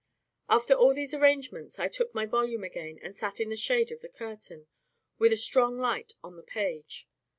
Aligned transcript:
After 0.49 0.73
all 0.73 0.95
these 0.95 1.13
arrangements 1.13 1.77
I 1.77 1.87
took 1.87 2.15
my 2.15 2.25
volume 2.25 2.63
again, 2.63 2.97
and 3.03 3.15
sat 3.15 3.39
in 3.39 3.49
the 3.49 3.55
shade 3.55 3.91
of 3.91 4.01
the 4.01 4.09
curtain, 4.09 4.65
with 5.19 5.31
a 5.31 5.37
strong 5.37 5.77
light 5.77 6.13
on 6.23 6.37
the 6.37 6.41
page. 6.41 7.07